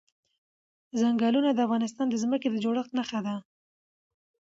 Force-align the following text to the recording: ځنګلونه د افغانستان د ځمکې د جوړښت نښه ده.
ځنګلونه 0.99 1.49
د 1.53 1.59
افغانستان 1.65 2.05
د 2.09 2.13
ځمکې 2.23 2.47
د 2.51 2.55
جوړښت 2.63 2.91
نښه 2.97 3.19
ده. 3.25 3.35